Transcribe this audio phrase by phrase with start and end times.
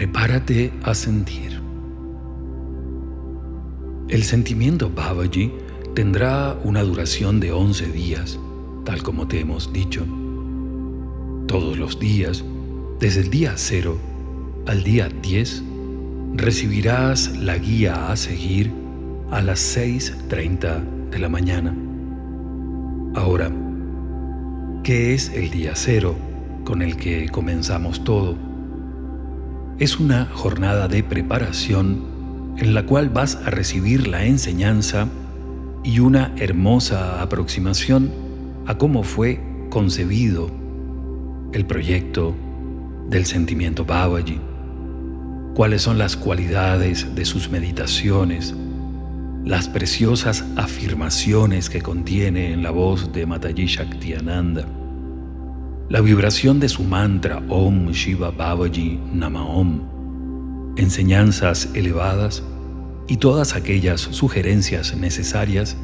[0.00, 1.60] Prepárate a sentir.
[4.08, 5.52] El sentimiento Babaji
[5.94, 8.38] tendrá una duración de 11 días,
[8.86, 10.06] tal como te hemos dicho.
[11.46, 12.42] Todos los días,
[12.98, 13.98] desde el día 0
[14.66, 15.64] al día 10,
[16.32, 18.72] recibirás la guía a seguir
[19.30, 21.76] a las 6.30 de la mañana.
[23.16, 23.52] Ahora,
[24.82, 26.16] ¿qué es el día 0
[26.64, 28.49] con el que comenzamos todo?
[29.80, 32.04] Es una jornada de preparación
[32.58, 35.08] en la cual vas a recibir la enseñanza
[35.82, 38.12] y una hermosa aproximación
[38.66, 39.40] a cómo fue
[39.70, 40.50] concebido
[41.54, 42.34] el proyecto
[43.08, 44.38] del sentimiento Babaji,
[45.54, 48.54] cuáles son las cualidades de sus meditaciones,
[49.46, 54.66] las preciosas afirmaciones que contiene en la voz de Mataji Shaktiananda,
[55.90, 62.44] la vibración de su mantra Om Shiva Babaji Nama Om, enseñanzas elevadas
[63.08, 65.76] y todas aquellas sugerencias necesarias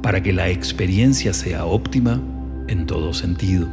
[0.00, 2.20] para que la experiencia sea óptima
[2.68, 3.66] en todo sentido.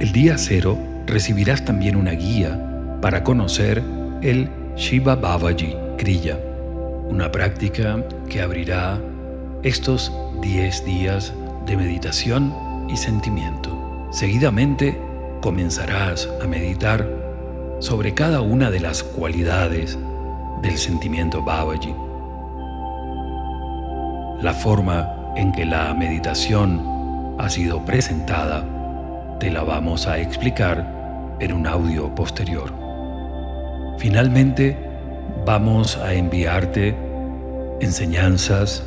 [0.00, 3.80] El día cero recibirás también una guía para conocer
[4.22, 6.36] el Shiva Babaji Kriya,
[7.08, 9.00] una práctica que abrirá
[9.62, 11.32] estos 10 días
[11.64, 12.52] de meditación
[12.88, 13.79] y sentimiento.
[14.10, 15.00] Seguidamente
[15.40, 17.08] comenzarás a meditar
[17.78, 19.96] sobre cada una de las cualidades
[20.62, 21.94] del sentimiento Babaji.
[24.42, 28.64] La forma en que la meditación ha sido presentada
[29.38, 32.74] te la vamos a explicar en un audio posterior.
[33.98, 34.76] Finalmente,
[35.46, 36.96] vamos a enviarte
[37.80, 38.82] enseñanzas,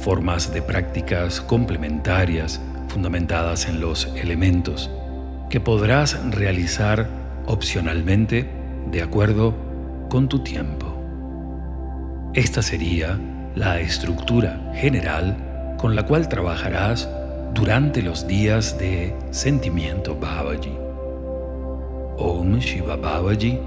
[0.00, 4.90] formas de prácticas complementarias fundamentadas en los elementos
[5.50, 7.08] que podrás realizar
[7.46, 8.50] opcionalmente
[8.90, 9.54] de acuerdo
[10.08, 10.94] con tu tiempo.
[12.34, 13.18] Esta sería
[13.54, 17.08] la estructura general con la cual trabajarás
[17.54, 20.76] durante los días de sentimiento Babaji.
[22.18, 23.58] Om Shiva Babaji